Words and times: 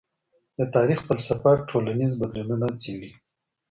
د 0.57 0.59
تاریخ 0.75 0.99
فلسفه 1.07 1.51
ټولنیز 1.69 2.11
بدلونونه 2.21 2.67
څېړي. 2.81 3.11